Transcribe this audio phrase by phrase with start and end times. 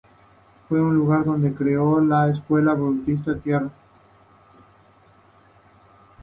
[0.67, 3.77] Fue el lugar donde se creó la Escuela Budista del Tiantai.